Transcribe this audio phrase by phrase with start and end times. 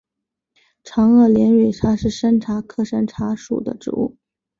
[0.83, 4.17] 长萼连蕊茶是山茶科山茶属的植物。